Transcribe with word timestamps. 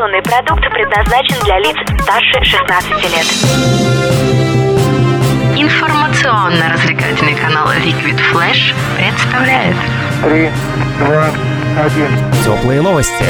Информационный 0.00 0.22
продукт 0.22 0.62
предназначен 0.72 1.36
для 1.44 1.58
лиц 1.58 1.76
старше 2.00 2.42
16 2.42 2.90
лет. 3.02 3.26
Информационно-развлекательный 5.58 7.34
канал 7.34 7.68
Liquid 7.68 8.18
Flash 8.32 8.72
представляет 8.96 9.76
Три, 10.24 10.48
два, 11.00 11.26
один. 11.78 12.08
Теплые 12.42 12.80
новости. 12.80 13.24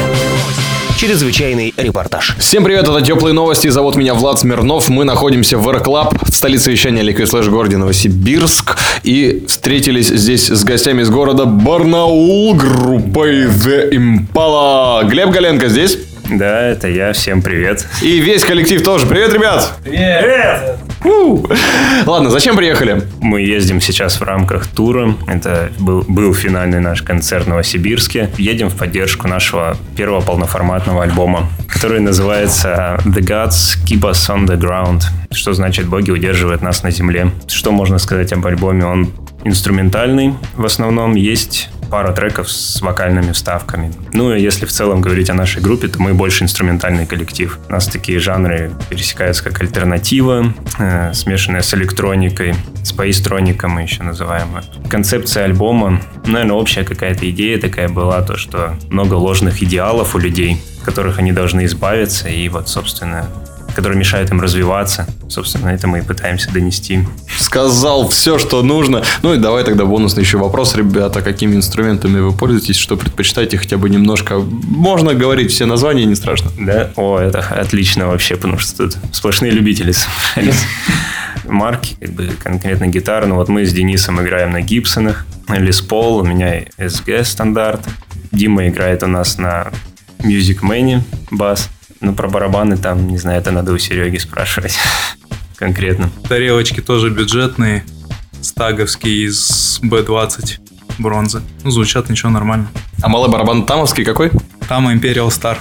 Чрезвычайный 0.97 1.75
репортаж. 1.77 2.37
Всем 2.39 2.63
привет, 2.63 2.85
это 2.87 3.01
Теплые 3.01 3.33
Новости, 3.33 3.67
зовут 3.67 3.97
меня 3.97 4.15
Влад 4.15 4.39
Смирнов. 4.39 4.89
Мы 4.91 5.03
находимся 5.05 5.59
в 5.59 5.69
R-Club, 5.69 6.33
столице 6.33 6.71
вещания 6.71 7.03
Liquid 7.03 7.29
Flash 7.29 7.49
в 7.49 7.51
городе 7.51 7.79
Новосибирск. 7.79 8.77
И 9.03 9.45
встретились 9.49 10.07
здесь 10.07 10.49
с 10.49 10.63
гостями 10.63 11.03
из 11.03 11.11
города 11.11 11.47
Барнаул, 11.47 12.55
группой 12.55 13.47
The 13.47 13.91
Impala. 13.91 15.05
Глеб 15.09 15.31
Галенко 15.31 15.69
здесь? 15.69 15.99
Да, 16.31 16.63
это 16.63 16.87
я. 16.89 17.13
Всем 17.13 17.43
привет. 17.43 17.87
И 18.03 18.21
весь 18.21 18.45
коллектив 18.45 18.83
тоже. 18.85 19.07
Привет, 19.07 19.33
ребят! 19.33 19.75
Привет! 19.83 20.79
Ладно, 22.07 22.31
зачем 22.31 22.57
приехали? 22.57 23.03
Мы 23.21 23.41
ездим 23.41 23.81
сейчас 23.81 24.21
в 24.21 24.23
рамках 24.23 24.69
тура. 24.69 25.17
Это 25.27 25.73
был, 25.81 26.05
был 26.07 26.33
финальный 26.33 26.79
наш 26.79 27.03
концерт 27.03 27.47
в 27.47 27.49
Новосибирске. 27.49 28.31
Едем 28.39 28.69
в 28.69 28.77
поддержку 28.77 29.27
нашего 29.27 29.77
первого 29.97 30.21
полноформатного 30.21 31.03
альбома, 31.03 31.49
который 31.69 32.01
называется 32.01 33.01
The 33.05 33.21
Gods 33.21 33.79
Keep 33.87 34.03
Us 34.03 34.29
on 34.29 34.47
the 34.47 34.57
Ground. 34.57 35.03
Что 35.33 35.53
значит 35.53 35.87
«Боги 35.87 36.13
удерживают 36.13 36.63
нас 36.63 36.85
на 36.85 36.91
земле». 36.91 37.33
Что 37.49 37.73
можно 37.73 37.99
сказать 37.99 38.33
об 38.33 38.47
альбоме? 38.47 38.85
Он 38.85 39.11
инструментальный 39.45 40.35
в 40.55 40.65
основном. 40.65 41.15
Есть 41.15 41.71
пара 41.91 42.13
треков 42.13 42.51
с 42.51 42.81
вокальными 42.81 43.33
вставками. 43.33 43.93
Ну 44.13 44.33
и 44.33 44.41
если 44.41 44.65
в 44.65 44.71
целом 44.71 45.01
говорить 45.01 45.29
о 45.29 45.35
нашей 45.35 45.61
группе, 45.61 45.89
то 45.89 46.01
мы 46.01 46.15
больше 46.15 46.45
инструментальный 46.45 47.05
коллектив. 47.05 47.59
У 47.69 47.73
нас 47.73 47.87
такие 47.87 48.21
жанры 48.21 48.73
пересекаются 48.89 49.43
как 49.43 49.61
альтернатива, 49.61 50.55
э, 50.79 51.13
смешанная 51.13 51.63
с 51.63 51.75
электроникой, 51.75 52.55
с 52.85 52.93
поистроником 52.93 53.73
мы 53.73 53.83
еще 53.83 54.03
называем. 54.05 54.49
Концепция 54.89 55.45
альбома, 55.45 56.01
наверное, 56.25 56.57
общая 56.57 56.85
какая-то 56.85 57.29
идея 57.31 57.61
такая 57.61 57.89
была, 57.89 58.23
то 58.23 58.37
что 58.37 58.77
много 58.89 59.15
ложных 59.15 59.63
идеалов 59.63 60.15
у 60.15 60.19
людей, 60.19 60.63
от 60.79 60.85
которых 60.85 61.19
они 61.19 61.33
должны 61.33 61.65
избавиться, 61.65 62.29
и 62.29 62.49
вот, 62.49 62.69
собственно, 62.69 63.27
которые 63.75 63.99
мешают 63.99 64.31
им 64.31 64.41
развиваться. 64.41 65.07
Собственно, 65.29 65.69
это 65.69 65.87
мы 65.87 65.99
и 65.99 66.03
пытаемся 66.03 66.51
донести. 66.51 67.01
Сказал 67.39 68.09
все, 68.09 68.39
что 68.39 68.63
нужно. 68.63 69.03
Ну 69.23 69.35
и 69.35 69.39
давай 69.39 69.65
тогда 69.65 69.85
бонусный 69.85 70.23
еще 70.23 70.39
вопрос, 70.39 70.75
ребята. 70.75 71.23
Какими 71.23 71.57
инструментами 71.57 72.21
вы 72.21 72.33
пользуетесь? 72.33 72.77
Что 72.77 72.97
предпочитаете 72.97 73.59
хотя 73.59 73.77
бы 73.77 73.89
немножко? 73.89 74.39
Можно 74.39 75.15
говорить 75.15 75.51
все 75.51 75.67
названия, 75.67 76.05
не 76.05 76.15
страшно. 76.15 76.51
Да? 76.59 76.91
О, 76.97 77.19
это 77.19 77.41
отлично 77.41 78.09
вообще, 78.09 78.37
потому 78.37 78.59
что 78.59 78.89
тут 78.89 78.97
сплошные 79.13 79.53
любители. 79.53 79.95
Марки, 81.47 81.97
как 82.01 82.11
бы 82.13 82.31
конкретно 82.43 82.87
гитары. 82.89 83.27
Ну 83.27 83.37
вот 83.37 83.49
мы 83.49 83.65
с 83.65 83.73
Денисом 83.73 84.21
играем 84.21 84.51
на 84.53 84.61
Гибсонах. 84.61 85.27
Лес 85.49 85.81
Пол, 85.81 86.19
у 86.19 86.25
меня 86.25 86.63
SG 86.79 87.25
стандарт. 87.25 87.81
Дима 88.31 88.69
играет 88.69 89.03
у 89.03 89.07
нас 89.07 89.39
на 89.39 89.73
Music 90.21 90.61
Man 90.63 91.03
бас. 91.31 91.69
Ну, 92.01 92.15
про 92.15 92.29
барабаны 92.29 92.77
там, 92.77 93.09
не 93.09 93.19
знаю, 93.19 93.41
это 93.41 93.51
надо 93.51 93.73
у 93.73 93.79
Сереги 93.79 94.17
спрашивать 94.17 94.79
конкретно. 95.57 96.11
Тарелочки 96.29 96.81
тоже 96.81 97.11
бюджетные, 97.11 97.85
стаговские 98.41 99.27
из 99.27 99.81
B20 99.83 100.59
бронзы. 100.99 101.43
Ну, 101.63 101.71
звучат 101.71 102.09
ничего 102.09 102.31
нормально. 102.31 102.69
А 103.03 103.09
малый 103.09 103.31
барабан 103.31 103.67
тамовский 103.67 104.05
какой? 104.05 104.31
Там 104.69 104.89
Imperial 104.89 105.29
Star. 105.29 105.59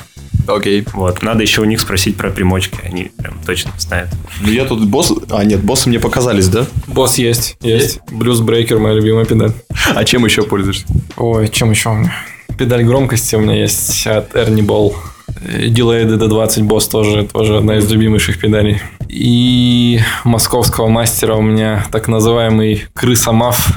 Окей. 0.48 0.86
Вот, 0.94 1.22
надо 1.22 1.42
еще 1.42 1.62
у 1.62 1.66
них 1.66 1.80
спросить 1.80 2.16
про 2.18 2.30
примочки, 2.30 2.80
они 2.84 3.12
прям 3.18 3.38
точно 3.46 3.72
знают. 3.78 4.10
Ну 4.42 4.50
я 4.50 4.66
тут 4.66 4.86
босс... 4.88 5.14
А, 5.30 5.44
нет, 5.44 5.62
боссы 5.62 5.90
мне 5.90 6.00
показались, 6.00 6.48
да? 6.48 6.66
Босс 6.88 7.18
есть, 7.18 7.58
есть. 7.62 8.00
Блюз 8.12 8.40
Брейкер, 8.40 8.80
моя 8.80 8.96
любимая 8.96 9.26
педаль. 9.26 9.54
А 9.94 10.04
чем 10.06 10.26
еще 10.26 10.44
пользуешься? 10.44 10.86
Ой, 11.18 11.50
чем 11.50 11.72
еще 11.72 11.90
у 11.90 11.96
меня? 11.96 12.14
Педаль 12.58 12.84
громкости 12.84 13.36
у 13.36 13.40
меня 13.40 13.56
есть 13.56 14.08
от 14.08 14.34
Ernie 14.36 14.66
Ball. 14.66 14.96
Delay 15.42 16.06
DD20 16.06 16.68
Boss 16.68 16.90
тоже, 16.90 17.28
тоже 17.32 17.58
одна 17.58 17.78
из 17.78 17.90
любимейших 17.90 18.40
педалей. 18.40 18.82
И 19.08 20.00
московского 20.24 20.88
мастера 20.88 21.36
у 21.36 21.42
меня 21.42 21.86
так 21.92 22.08
называемый 22.08 22.86
крыса 22.94 23.32
Маф. 23.32 23.72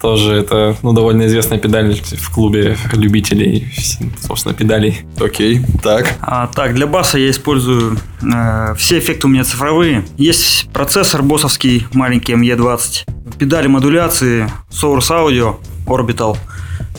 Тоже 0.00 0.34
это 0.34 0.76
ну, 0.82 0.92
довольно 0.92 1.26
известная 1.26 1.58
педаль 1.58 1.94
в 1.94 2.30
клубе 2.32 2.76
любителей, 2.92 3.66
собственно, 4.20 4.54
педалей. 4.54 5.00
Окей, 5.18 5.62
так. 5.82 6.14
А, 6.20 6.46
так, 6.48 6.74
для 6.74 6.86
баса 6.86 7.18
я 7.18 7.30
использую 7.30 7.98
э, 8.22 8.74
все 8.76 8.98
эффекты 8.98 9.26
у 9.26 9.30
меня 9.30 9.42
цифровые. 9.42 10.04
Есть 10.18 10.68
процессор 10.72 11.22
боссовский 11.22 11.86
маленький 11.92 12.34
ME20, 12.34 13.38
педали 13.38 13.68
модуляции, 13.68 14.48
Source 14.70 15.10
Audio, 15.10 15.56
Orbital, 15.86 16.36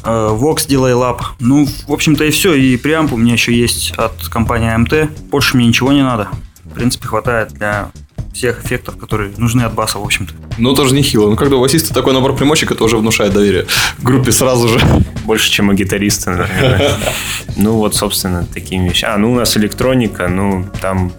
Vox 0.08 0.68
Delay 0.68 0.94
Lab. 0.94 1.22
Ну, 1.40 1.68
в 1.88 1.92
общем-то 1.92 2.24
и 2.24 2.32
все. 2.32 2.54
И 2.54 2.78
преамп 2.78 3.14
у 3.14 3.18
меня 3.18 3.34
еще 3.34 3.54
есть 3.54 3.92
от 3.92 4.28
компании 4.30 4.74
AMT. 4.74 5.30
Больше 5.30 5.58
мне 5.58 5.68
ничего 5.68 5.92
не 5.92 6.04
надо. 6.04 6.30
В 6.64 6.74
принципе, 6.74 7.08
хватает 7.08 7.50
для 7.50 7.92
всех 8.34 8.64
эффектов, 8.64 8.98
которые 8.98 9.32
нужны 9.38 9.64
от 9.64 9.74
баса, 9.74 9.98
в 9.98 10.04
общем-то. 10.04 10.34
Ну, 10.60 10.76
тоже 10.76 10.94
нехило. 10.94 11.30
Ну, 11.30 11.36
когда 11.36 11.56
у 11.56 11.62
басиста 11.62 11.94
такой 11.94 12.14
набор 12.14 12.36
примочек, 12.36 12.72
это 12.72 12.84
уже 12.84 12.98
внушает 12.98 13.34
доверие 13.34 13.66
группе 14.00 14.32
сразу 14.32 14.68
же. 14.68 14.80
Больше, 15.26 15.50
чем 15.50 15.70
у 15.70 15.74
гитариста, 15.74 16.32
наверное. 16.32 16.92
Ну, 17.56 17.74
вот, 17.78 17.96
собственно, 17.96 18.46
такими 18.46 18.88
вещами. 18.88 19.16
А, 19.16 19.18
ну, 19.18 19.32
у 19.32 19.36
нас 19.36 19.58
электроника, 19.58 20.28
ну, 20.28 20.68
там 20.80 21.12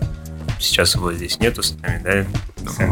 сейчас 0.60 0.94
его 0.94 1.12
здесь 1.12 1.40
нету 1.40 1.64
с 1.64 1.74
нами, 1.82 2.00
да? 2.04 2.26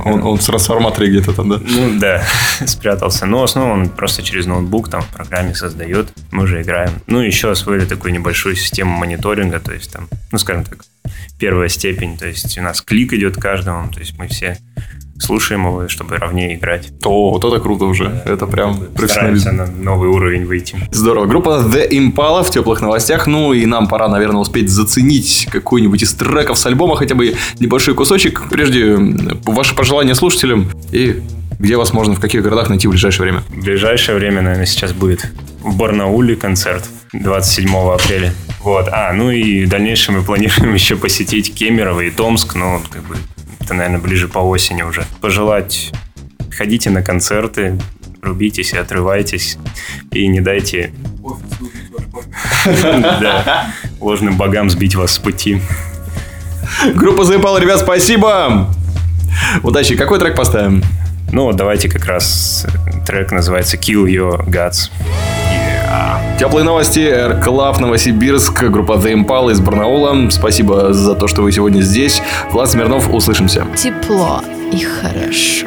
Он, 0.05 0.23
он 0.23 0.39
в 0.39 0.45
трансформаторе 0.45 1.09
где-то 1.09 1.33
там, 1.33 1.49
да? 1.49 1.61
Ну, 1.63 1.99
да, 1.99 2.23
спрятался. 2.67 3.27
Но 3.27 3.43
основном 3.43 3.81
он 3.81 3.89
просто 3.89 4.23
через 4.23 4.47
ноутбук 4.47 4.89
там 4.89 5.03
в 5.03 5.09
программе 5.09 5.55
создает. 5.55 6.09
Мы 6.31 6.45
уже 6.45 6.63
играем. 6.63 6.91
Ну, 7.07 7.21
еще 7.21 7.51
освоили 7.51 7.85
такую 7.85 8.13
небольшую 8.13 8.57
систему 8.57 8.97
мониторинга, 8.97 9.61
то 9.61 9.73
есть 9.73 9.93
там, 9.93 10.09
ну, 10.33 10.39
скажем 10.39 10.65
так, 10.65 10.85
первая 11.39 11.69
степень, 11.69 12.17
то 12.17 12.27
есть 12.27 12.57
у 12.59 12.63
нас 12.63 12.81
клик 12.81 13.13
идет 13.13 13.37
каждому, 13.37 13.91
то 13.91 14.01
есть 14.01 14.19
мы 14.19 14.29
все 14.29 14.59
слушаем 15.19 15.67
его, 15.67 15.89
чтобы 15.89 16.17
ровнее 16.17 16.55
играть. 16.55 16.93
О, 17.05 17.33
вот 17.33 17.45
это 17.45 17.61
круто 17.61 17.85
уже. 17.85 18.23
Это 18.25 18.47
прям 18.47 18.77
профессионализм. 18.95 19.57
На 19.57 19.67
новый 19.67 20.09
уровень 20.09 20.45
выйти. 20.47 20.77
Здорово. 20.91 21.27
Группа 21.27 21.65
The 21.67 21.89
Impala 21.91 22.43
в 22.43 22.51
теплых 22.51 22.81
новостях. 22.81 23.27
Ну 23.27 23.53
и 23.53 23.67
нам 23.67 23.89
пора, 23.89 24.09
наверное, 24.09 24.41
успеть 24.41 24.69
заценить 24.69 25.49
какой-нибудь 25.51 26.03
из 26.03 26.15
треков 26.15 26.59
с 26.59 26.67
альбома, 26.67 26.97
хотя 26.97 27.15
бы 27.15 27.35
небольшой 27.61 27.95
кусочек. 27.95 28.43
Прежде 28.51 28.97
ваши 29.45 29.75
пожелания 29.75 30.15
слушателям 30.15 30.69
и 30.93 31.23
где 31.59 31.77
вас 31.77 31.93
можно 31.93 32.15
в 32.15 32.21
каких 32.21 32.43
городах 32.43 32.69
найти 32.69 32.87
в 32.87 32.91
ближайшее 32.91 33.23
время? 33.23 33.43
В 33.49 33.65
ближайшее 33.65 34.19
время, 34.19 34.43
наверное, 34.43 34.67
сейчас 34.67 34.93
будет 34.93 35.27
в 35.63 35.77
Барнауле 35.77 36.37
концерт 36.37 36.85
27 37.13 37.75
апреля. 37.93 38.35
Вот. 38.61 38.89
А, 38.93 39.13
ну 39.13 39.31
и 39.31 39.65
в 39.65 39.69
дальнейшем 39.69 40.17
мы 40.17 40.23
планируем 40.23 40.75
еще 40.75 40.97
посетить 40.97 41.55
Кемерово 41.55 42.03
и 42.03 42.11
Томск, 42.11 42.55
но 42.55 42.83
как 42.91 43.03
бы 43.05 43.17
это, 43.67 43.75
наверное, 43.75 43.99
ближе 43.99 44.29
по 44.29 44.39
осени 44.39 44.83
уже. 44.83 45.05
Пожелать 45.21 45.93
ходите 46.57 46.89
на 46.89 47.03
концерты, 47.03 47.77
рубитесь 48.23 48.73
и 48.73 48.79
отрывайтесь, 48.79 49.59
и 50.13 50.29
не 50.29 50.41
дайте 50.41 50.93
да, 52.65 53.73
ложным 54.01 54.37
богам 54.37 54.71
сбить 54.71 54.95
вас 54.95 55.15
с 55.15 55.19
пути. 55.19 55.61
Группа 56.95 57.23
Impala, 57.23 57.61
ребят, 57.61 57.81
спасибо! 57.81 58.73
Удачи. 59.65 59.97
Какой 59.97 60.21
трек 60.21 60.37
поставим? 60.37 60.83
Ну, 61.33 61.53
давайте 61.53 61.89
как 61.89 62.05
раз 62.05 62.67
трек 63.05 63.33
называется 63.33 63.77
Kill 63.77 64.05
Your 64.05 64.47
Gods. 64.49 64.91
Теплые 66.39 66.65
новости, 66.65 66.99
Air 66.99 67.43
Club, 67.43 67.81
Новосибирск, 67.81 68.63
группа 68.65 68.93
The 68.93 69.15
Impala 69.15 69.53
из 69.53 69.61
Барнаула. 69.61 70.31
Спасибо 70.31 70.93
за 70.93 71.15
то, 71.15 71.29
что 71.29 71.43
вы 71.43 71.51
сегодня 71.53 71.81
здесь. 71.81 72.21
Влад 72.51 72.71
Смирнов, 72.71 73.09
услышимся. 73.13 73.67
тепло 73.77 74.43
и 74.73 74.81
хорошо. 74.85 75.67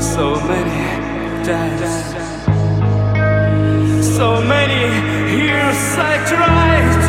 So 0.00 0.34
many 0.48 1.44
times, 1.44 2.14
so 4.02 4.40
many 4.42 4.90
years 5.30 5.98
I 5.98 6.18
tried 6.26 7.07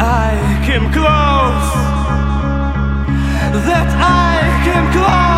I 0.00 0.62
came 0.64 0.92
close, 0.92 1.70
that 3.66 3.88
I 3.98 4.62
came 4.64 4.92
close, 4.92 5.37